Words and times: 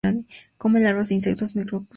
Come 0.57 0.79
larvas 0.79 1.09
de 1.09 1.13
insectos 1.13 1.51
y 1.53 1.59
micro 1.59 1.77
crustáceos. 1.81 1.89